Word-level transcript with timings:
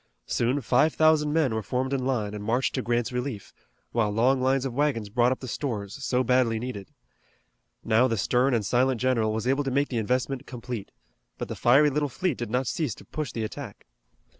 Soon 0.25 0.61
five 0.61 0.95
thousand 0.95 1.31
men 1.31 1.53
were 1.53 1.61
formed 1.61 1.93
in 1.93 2.03
line 2.03 2.33
and 2.33 2.43
marched 2.43 2.73
to 2.73 2.81
Grant's 2.81 3.11
relief, 3.11 3.53
while 3.91 4.09
long 4.09 4.41
lines 4.41 4.65
of 4.65 4.73
wagons 4.73 5.09
brought 5.09 5.31
up 5.31 5.41
the 5.41 5.47
stores 5.47 6.03
so 6.03 6.23
badly 6.23 6.57
needed. 6.57 6.89
Now 7.83 8.07
the 8.07 8.17
stern 8.17 8.55
and 8.55 8.65
silent 8.65 8.99
general 8.99 9.31
was 9.31 9.45
able 9.45 9.63
to 9.63 9.69
make 9.69 9.89
the 9.89 9.99
investment 9.99 10.47
complete, 10.47 10.89
but 11.37 11.49
the 11.49 11.55
fiery 11.55 11.91
little 11.91 12.09
fleet 12.09 12.39
did 12.39 12.49
not 12.49 12.65
cease 12.65 12.95
to 12.95 13.05
push 13.05 13.31
the 13.31 13.43
attack. 13.43 13.85